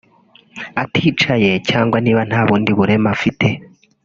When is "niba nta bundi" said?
2.03-2.71